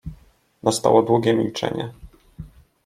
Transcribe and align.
Nastało 0.63 1.03
długie 1.03 1.33
milczenie. 1.33 1.91